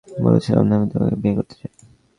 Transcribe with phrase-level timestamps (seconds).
[0.07, 1.71] বলেছিলাম না, আমি তোমাকে বিয়ে করতে চাই।